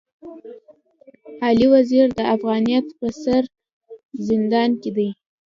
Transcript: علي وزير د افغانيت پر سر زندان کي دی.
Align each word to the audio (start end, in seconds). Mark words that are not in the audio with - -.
علي 1.45 1.67
وزير 1.75 2.05
د 2.17 2.19
افغانيت 2.35 2.85
پر 2.99 3.11
سر 3.23 3.43
زندان 4.27 4.69
کي 4.81 4.89
دی. 4.97 5.09